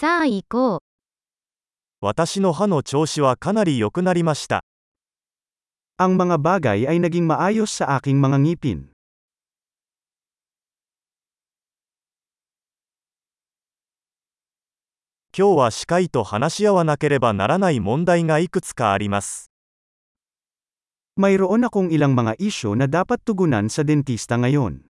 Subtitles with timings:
[0.00, 0.80] さあ行こう。
[2.00, 4.64] 私の歯の調子はかなり良くなりました。
[6.00, 8.96] Ang mga bagay ay naging maayos sa aking mga ngipin.
[15.36, 19.52] 今日は歯科医と話し合わなければならない問題がいくつかあります。
[21.20, 24.89] Mayroon akong ilang mga isyo na dapat tugunan sa dentista ngayon.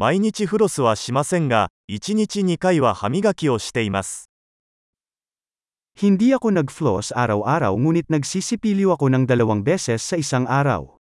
[0.00, 4.28] 毎日フロスはしませんが、1日2回は歯磨きをしています。
[5.96, 11.00] Hindi ako nag-floss araw-araw ngunit nagsisipilyo ako ng dalawang beses sa isang araw.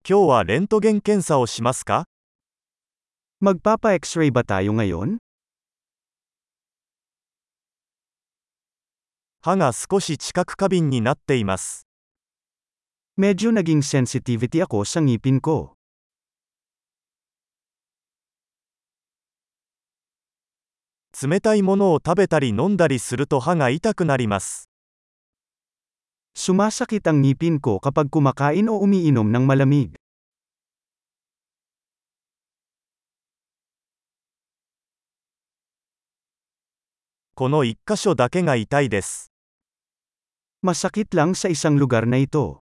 [0.00, 2.08] 今日はレントゲン検査をしますか
[3.44, 5.20] Magpapa-x-ray ba tayo ngayon?
[9.45, 11.85] 歯が少し知覚過敏になっています。
[13.19, 15.75] Medyo naging sensitivity ako sa ngipin ko.
[21.21, 24.69] 冷たいものを食べたり飲んだりすると歯が痛くなります。
[26.39, 29.91] Sumasakit ang ngipin ko kapag kumakain o umiinom ng malamig.
[37.35, 39.32] この1箇所だけが痛いです。
[40.63, 42.63] Masakit lang sa isang lugar na ito.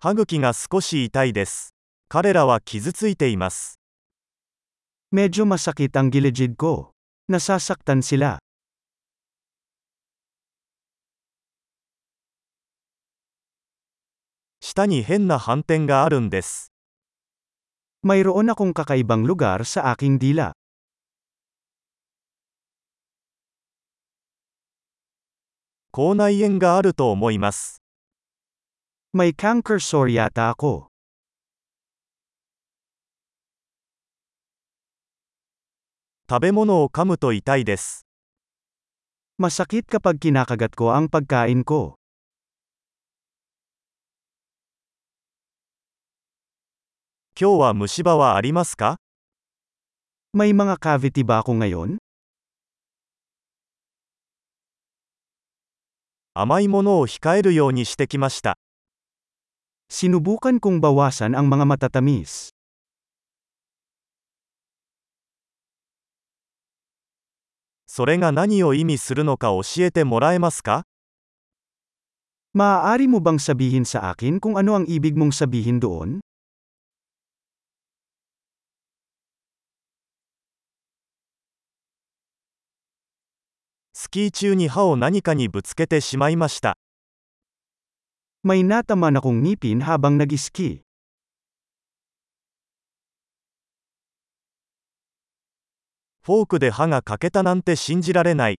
[0.00, 1.68] Haguki ga sukoshi itai desu.
[2.08, 3.76] Karera wa kizutsuite imasu.
[5.12, 6.96] Medyo masakit ang gilid ko.
[7.28, 8.40] Nasasaktan sila.
[14.64, 16.72] Shita ni hen na hanten ga arun desu.
[18.08, 20.56] Mayroon akong kakaibang lugar sa aking dila.
[25.93, 27.81] 口内炎があると思います。
[29.13, 30.87] May canker sore yata ako.
[36.29, 38.05] 食べ物を噛むと痛いです。
[39.41, 41.97] Masakit kapag kinakagat ko ang pagkain ko.
[47.39, 48.99] 今日は虫歯はありますか
[50.35, 51.97] May mga cavity ba ako ngayon?
[56.33, 58.55] 甘いものを控えるようにしてきました。
[59.91, 62.55] Sinubukan kong bawasan ang mga matatamis.
[67.89, 70.87] それが何を意味するのか教えてもらえますか
[72.55, 76.23] Maaari mo bang sabihin sa akin kung ano ang ibig mong sabihin doon?
[84.04, 86.76] スキー中に歯を何かにぶつけてしまいました。
[88.44, 90.82] May nataman akong ngipin habang nag-ski.
[96.20, 98.58] フォークで歯が欠けたなんて信じられない。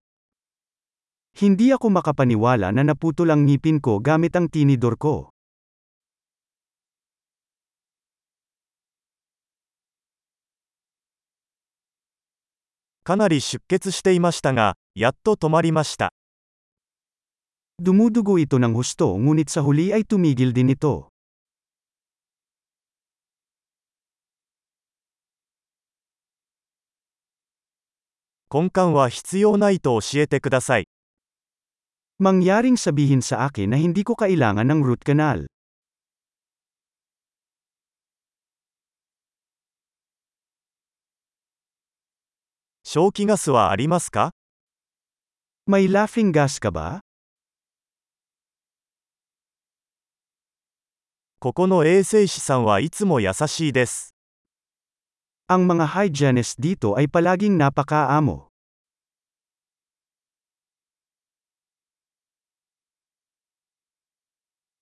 [1.38, 5.30] Hindi ako makapaniwala na naputol ang ngipin ko gamit ang tinidor ko.
[13.04, 16.13] かなり出血していましたが、やっと止まりました。
[17.81, 21.09] Dumudugo ito ng husto ngunit sa huli ay tumigil din ito.
[28.51, 30.87] 根幹は必要ないと教えてください。
[32.19, 35.47] Mangyaring sabihin sa akin na hindi ko kailangan ng root canal.
[42.83, 44.33] 消気ガスはありますか
[45.67, 47.01] May laughing gas ka ba?
[51.39, 54.13] ここの衛生士さんはいつも優しいです。
[55.49, 58.51] Ang mga hygienist dito ay palaging napakaamo.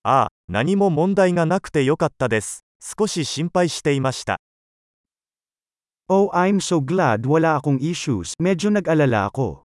[0.04, 2.66] ああ、何も問題がなくてよかったです。
[2.82, 4.42] 少し心配していました。
[6.10, 8.34] Oh, I'm so glad wala akong issues.
[8.42, 9.63] Medyo nag-alala ako.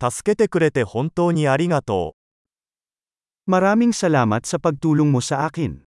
[0.00, 2.16] Tasukete kurete hontou ni arigatou.
[3.44, 5.84] Maraming salamat sa pagtulong mo sa akin.